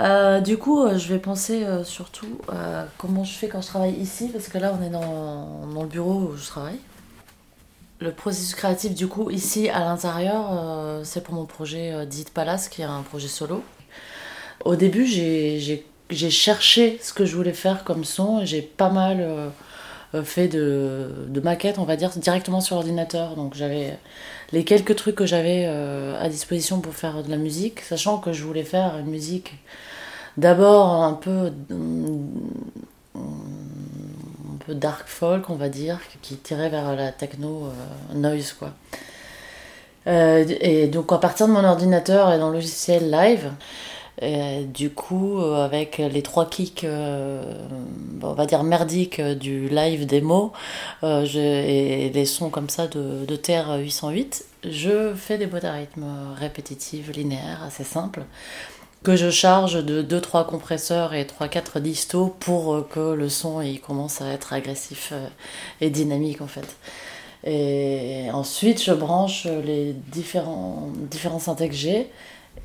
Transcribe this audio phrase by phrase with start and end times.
[0.00, 3.66] Euh, du coup, euh, je vais penser euh, surtout à comment je fais quand je
[3.66, 6.78] travaille ici, parce que là, on est dans, dans le bureau où je travaille.
[8.00, 12.68] Le processus créatif, du coup, ici à l'intérieur, c'est pour mon projet euh, Dit Palace,
[12.68, 13.62] qui est un projet solo.
[14.64, 15.84] Au début, j'ai-
[16.30, 19.50] cherché ce que je voulais faire comme son, et j'ai pas mal
[20.24, 23.36] fait de, de maquettes, on va dire, directement sur l'ordinateur.
[23.36, 23.98] Donc j'avais
[24.52, 28.32] les quelques trucs que j'avais euh, à disposition pour faire de la musique, sachant que
[28.32, 29.54] je voulais faire une musique
[30.36, 31.52] d'abord un peu
[33.16, 38.72] un peu dark folk on va dire qui tirait vers la techno euh, noise quoi
[40.06, 43.50] Euh, et donc à partir de mon ordinateur et dans le logiciel live
[44.20, 47.42] et du coup euh, avec les trois kicks euh,
[48.22, 50.52] on va dire merdiques euh, du live démo
[51.04, 55.72] euh, et les sons comme ça de, de Terre 808 je fais des boîtes à
[55.72, 56.04] rythme
[56.36, 58.24] répétitives linéaires assez simples
[59.02, 63.80] que je charge de 2-3 compresseurs et 3-4 distos pour euh, que le son il
[63.80, 65.26] commence à être agressif euh,
[65.80, 66.76] et dynamique en fait.
[67.44, 72.10] Et ensuite je branche les différents, différents synthés que j'ai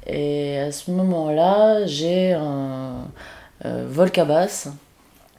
[0.07, 3.07] et à ce moment-là j'ai un
[3.65, 4.69] euh, Volcabass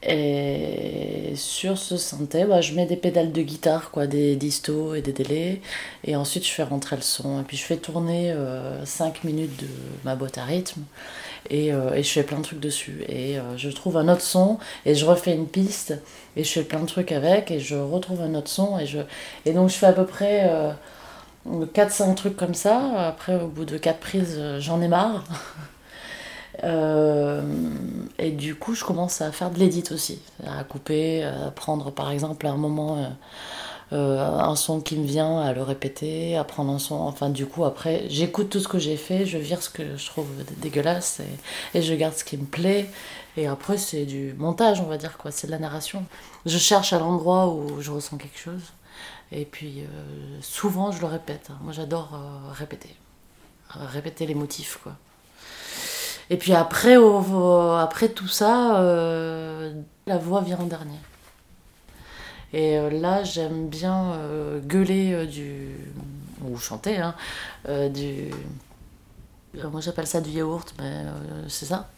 [0.06, 5.02] et sur ce synthé bah, je mets des pédales de guitare, quoi, des distos et
[5.02, 5.62] des délais.
[6.04, 7.40] Et ensuite je fais rentrer le son.
[7.40, 8.34] Et puis je fais tourner
[8.84, 9.66] 5 minutes de
[10.04, 10.82] ma boîte à rythme.
[11.50, 13.04] Et, euh, et je fais plein de trucs dessus.
[13.08, 14.58] Et euh, je trouve un autre son.
[14.86, 15.94] Et je refais une piste.
[16.36, 17.50] Et je fais plein de trucs avec.
[17.50, 18.78] Et je retrouve un autre son.
[18.78, 18.98] Et je
[19.46, 20.50] et donc je fais à peu près
[21.46, 25.24] 4-5 trucs comme ça après au bout de 4 prises j'en ai marre
[26.62, 27.42] Euh,
[28.16, 32.12] et du coup je commence à faire de l'édit aussi à couper à prendre par
[32.12, 33.08] exemple à un moment euh,
[33.92, 36.94] euh, un son qui me vient, à le répéter, à prendre un son.
[36.96, 40.06] Enfin, du coup, après, j'écoute tout ce que j'ai fait, je vire ce que je
[40.06, 41.20] trouve dégueulasse
[41.74, 42.90] et je garde ce qui me plaît.
[43.36, 45.30] Et après, c'est du montage, on va dire, quoi.
[45.30, 46.04] C'est de la narration.
[46.46, 48.72] Je cherche à l'endroit où je ressens quelque chose.
[49.32, 51.48] Et puis, euh, souvent, je le répète.
[51.62, 52.94] Moi, j'adore euh, répéter.
[53.70, 54.92] Répéter les motifs, quoi.
[56.30, 59.74] Et puis après, après tout ça, euh,
[60.06, 60.98] la voix vient en dernier.
[62.52, 64.16] Et là, j'aime bien
[64.64, 65.70] gueuler du.
[66.42, 67.14] ou chanter, hein,
[67.88, 68.30] du.
[69.70, 71.04] moi, j'appelle ça du yaourt, mais
[71.48, 71.88] c'est ça.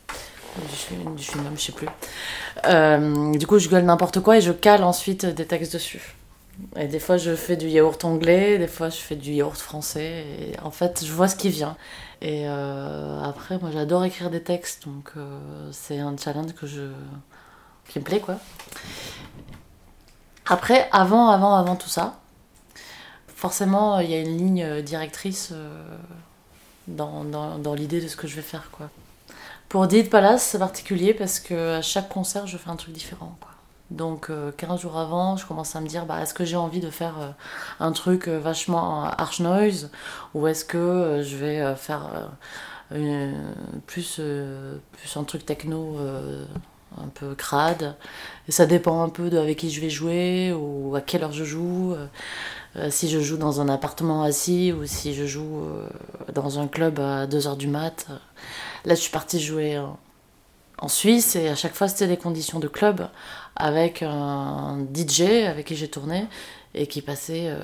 [0.56, 1.88] Du, chewing- du chewing-gum, je sais plus.
[3.38, 6.16] Du coup, je gueule n'importe quoi et je cale ensuite des textes dessus.
[6.76, 10.24] Et des fois, je fais du yaourt anglais, des fois, je fais du yaourt français.
[10.40, 11.76] Et en fait, je vois ce qui vient.
[12.22, 16.90] Et euh, après, moi, j'adore écrire des textes, donc euh, c'est un challenge que je
[17.88, 18.36] qui me plaît, quoi.
[20.46, 22.18] Après, avant, avant, avant tout ça,
[23.28, 25.98] forcément, il y a une ligne directrice euh,
[26.88, 28.90] dans, dans, dans l'idée de ce que je vais faire, quoi.
[29.68, 33.36] Pour Did Palace, c'est particulier parce que à chaque concert, je fais un truc différent,
[33.40, 33.55] quoi.
[33.90, 36.80] Donc, euh, 15 jours avant, je commence à me dire, bah, est-ce que j'ai envie
[36.80, 37.30] de faire euh,
[37.80, 39.90] un truc euh, vachement harsh noise
[40.34, 42.28] ou est-ce que euh, je vais euh, faire
[42.92, 43.32] euh,
[43.86, 46.44] plus, euh, plus un truc techno euh,
[46.98, 47.96] un peu crade
[48.48, 51.32] et ça dépend un peu de avec qui je vais jouer ou à quelle heure
[51.32, 51.92] je joue.
[51.94, 52.06] euh,
[52.76, 55.88] euh, si je joue dans un appartement assis ou si je joue euh,
[56.34, 58.06] dans un club à 2h du mat.
[58.10, 58.16] euh.
[58.86, 59.80] Là, je suis partie jouer
[60.78, 63.08] en Suisse et à chaque fois, c'était des conditions de club
[63.56, 66.26] avec un DJ avec qui j'ai tourné
[66.74, 67.48] et qui passait.
[67.48, 67.60] euh,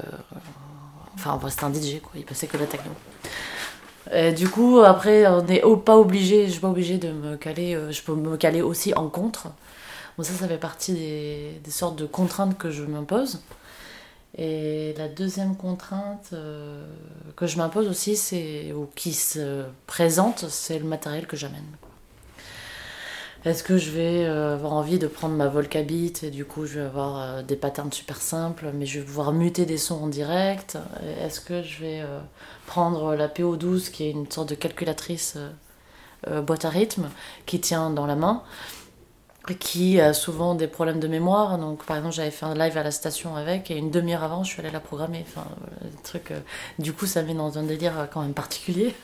[1.14, 2.12] enfin, c'était un DJ, quoi.
[2.16, 2.92] Il passait que la techno.
[4.12, 7.74] Et du coup, après, on n'est pas obligé, je suis pas obligée de me caler,
[7.74, 9.48] euh, je peux me caler aussi en contre.
[10.18, 13.40] Bon, ça, ça fait partie des, des sortes de contraintes que je m'impose.
[14.36, 16.86] Et la deuxième contrainte euh,
[17.36, 21.66] que je m'impose aussi, c'est, ou qui se présente, c'est le matériel que j'amène.
[23.44, 26.78] Est-ce que je vais euh, avoir envie de prendre ma Volcabeat et du coup je
[26.78, 30.06] vais avoir euh, des patterns super simples, mais je vais pouvoir muter des sons en
[30.06, 30.78] direct?
[31.20, 32.20] Est-ce que je vais euh,
[32.66, 35.36] prendre la PO12 qui est une sorte de calculatrice
[36.46, 37.10] boîte à rythme
[37.46, 38.44] qui tient dans la main
[39.58, 41.58] qui a souvent des problèmes de mémoire?
[41.58, 44.44] Donc, par exemple, j'avais fait un live à la station avec, et une demi-heure avant,
[44.44, 45.24] je suis allée la programmer.
[45.26, 45.46] Enfin,
[46.30, 46.40] euh,
[46.78, 48.94] du coup, ça met dans un délire quand même particulier.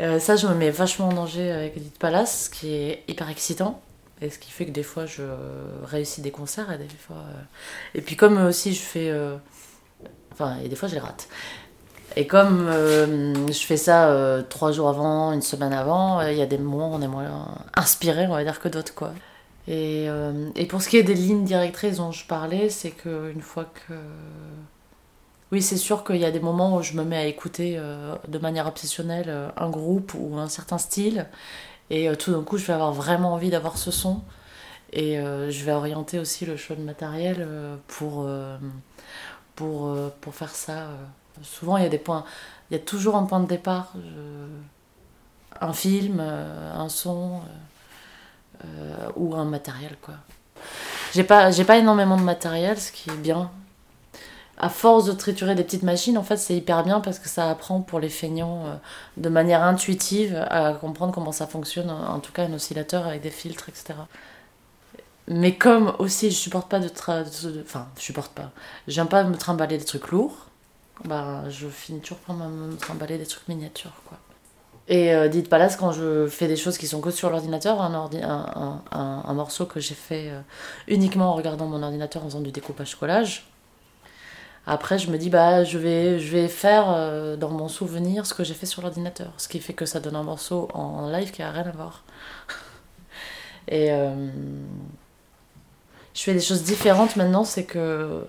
[0.00, 3.28] Euh, ça, je me mets vachement en danger avec Edith Palace, ce qui est hyper
[3.28, 3.80] excitant.
[4.22, 5.22] Et ce qui fait que des fois, je
[5.84, 7.16] réussis des concerts, et des fois.
[7.16, 7.42] euh,
[7.94, 9.10] Et puis, comme aussi, je fais.
[9.10, 9.36] euh,
[10.32, 11.28] Enfin, et des fois, je les rate.
[12.16, 16.58] Et comme je fais ça trois jours avant, une semaine avant, il y a des
[16.58, 19.12] moments où on est moins inspiré, on va dire, que d'autres, quoi.
[19.68, 20.06] Et,
[20.56, 23.94] et pour ce qui est des lignes directrices dont je parlais, c'est qu'une fois que.
[25.52, 28.14] Oui, c'est sûr qu'il y a des moments où je me mets à écouter euh,
[28.28, 31.26] de manière obsessionnelle euh, un groupe ou un certain style.
[31.90, 34.22] Et euh, tout d'un coup, je vais avoir vraiment envie d'avoir ce son.
[34.92, 37.46] Et je vais orienter aussi le choix de matériel
[37.86, 38.28] pour,
[39.54, 40.88] pour, pour faire ça.
[41.42, 42.24] Souvent, il y a des points.
[42.70, 43.92] Il y a toujours un point de départ.
[45.60, 47.40] un film, un son
[49.14, 50.14] ou un matériel, quoi.
[51.14, 53.48] J'ai pas, j'ai pas énormément de matériel, ce qui est bien
[54.60, 57.50] à force de triturer des petites machines, en fait, c'est hyper bien parce que ça
[57.50, 58.74] apprend pour les feignants euh,
[59.16, 63.30] de manière intuitive à comprendre comment ça fonctionne, en tout cas un oscillateur avec des
[63.30, 63.94] filtres, etc.
[65.28, 66.90] Mais comme aussi je supporte pas de,
[67.62, 68.50] enfin je supporte pas,
[68.86, 70.46] j'aime pas me trimballer des trucs lourds,
[71.04, 74.18] bah je finis toujours par me trimballer des trucs miniatures quoi.
[74.88, 77.80] Et euh, dites pas là, quand je fais des choses qui sont que sur l'ordinateur,
[77.80, 80.40] un, un, un, un, morceau que j'ai fait euh,
[80.88, 83.49] uniquement en regardant mon ordinateur en faisant du découpage collage,
[84.66, 88.34] après, je me dis, bah, je vais, je vais faire euh, dans mon souvenir ce
[88.34, 89.32] que j'ai fait sur l'ordinateur.
[89.38, 92.04] Ce qui fait que ça donne un morceau en live qui a rien à voir.
[93.68, 94.28] Et euh,
[96.14, 98.26] je fais des choses différentes maintenant, c'est que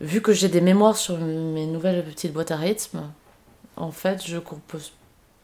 [0.00, 3.02] vu que j'ai des mémoires sur mes nouvelles petites boîtes à rythme,
[3.76, 4.92] en fait, je compose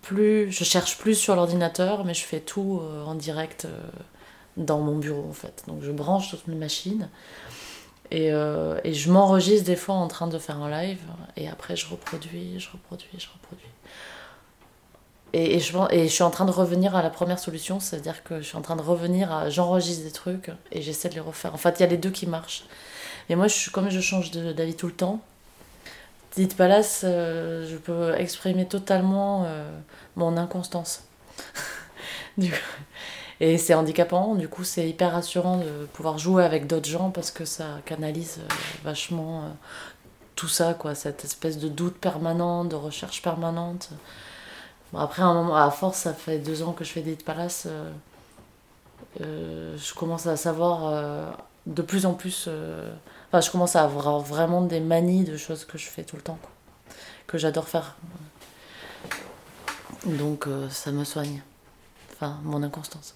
[0.02, 3.66] plus, je cherche plus sur l'ordinateur, mais je fais tout euh, en direct
[4.56, 5.64] dans mon bureau en fait.
[5.66, 7.08] Donc je branche toutes mes machines.
[8.10, 11.00] Et, euh, et je m'enregistre des fois en train de faire un live,
[11.36, 13.68] et après je reproduis, je reproduis, je reproduis.
[15.32, 18.22] Et, et, je, et je suis en train de revenir à la première solution, c'est-à-dire
[18.22, 21.20] que je suis en train de revenir à j'enregistre des trucs et j'essaie de les
[21.20, 21.52] refaire.
[21.52, 22.64] En fait, il y a les deux qui marchent.
[23.28, 25.20] Mais moi, je, comme je change d'avis tout le temps,
[26.36, 29.70] Dites Palace, euh, je peux exprimer totalement euh,
[30.16, 31.02] mon inconstance.
[32.36, 32.56] du coup,
[33.40, 37.30] et c'est handicapant, du coup c'est hyper rassurant de pouvoir jouer avec d'autres gens parce
[37.30, 39.48] que ça canalise euh, vachement euh,
[40.36, 43.90] tout ça, quoi, cette espèce de doute permanent, de recherche permanente.
[44.92, 47.66] Bon, après, un moment, à force, ça fait deux ans que je fais des palaces,
[49.20, 51.34] euh, je commence à savoir
[51.66, 52.50] de plus en plus.
[53.28, 56.22] Enfin, je commence à avoir vraiment des manies de choses que je fais tout le
[56.22, 56.38] temps,
[57.26, 57.96] que j'adore faire.
[60.04, 61.40] Donc, ça me soigne.
[62.16, 63.14] Enfin, mon inconstance.